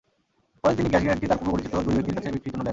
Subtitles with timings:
[0.61, 2.69] পরে তিনি গ্যাস গ্রেনেডটি তাঁর পূর্বপরিচিত দুই ব্যক্তির কাছে বিক্রির জন্য দেন।